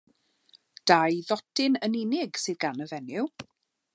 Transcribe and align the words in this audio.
Dau 0.91 1.17
ddotyn 1.27 1.77
yn 1.89 1.99
unig 2.01 2.41
sydd 2.45 2.61
gan 2.65 2.83
y 2.87 2.91
fenyw. 2.95 3.31